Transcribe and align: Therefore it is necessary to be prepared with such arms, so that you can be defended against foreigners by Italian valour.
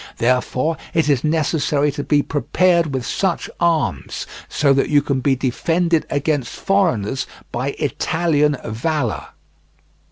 Therefore 0.17 0.77
it 0.95 1.07
is 1.09 1.23
necessary 1.23 1.91
to 1.91 2.03
be 2.03 2.23
prepared 2.23 2.91
with 2.91 3.05
such 3.05 3.51
arms, 3.59 4.25
so 4.49 4.73
that 4.73 4.89
you 4.89 4.99
can 5.03 5.19
be 5.19 5.35
defended 5.35 6.07
against 6.09 6.49
foreigners 6.51 7.27
by 7.51 7.75
Italian 7.77 8.57
valour. 8.65 9.27